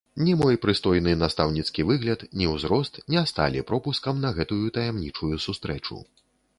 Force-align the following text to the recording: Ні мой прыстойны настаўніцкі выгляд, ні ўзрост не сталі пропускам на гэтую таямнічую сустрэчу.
Ні 0.27 0.31
мой 0.43 0.55
прыстойны 0.63 1.13
настаўніцкі 1.23 1.85
выгляд, 1.91 2.25
ні 2.41 2.49
ўзрост 2.55 2.93
не 3.15 3.25
сталі 3.35 3.65
пропускам 3.71 4.15
на 4.27 4.35
гэтую 4.41 4.63
таямнічую 4.83 5.35
сустрэчу. 5.49 6.05